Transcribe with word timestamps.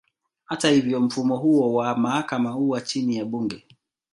Hata 0.45 0.69
hivyo, 0.69 0.99
mfumo 1.01 1.37
huo 1.37 1.73
wa 1.73 1.97
mahakama 1.97 2.49
huwa 2.51 2.81
chini 2.81 3.15
ya 3.15 3.25
bunge. 3.25 3.65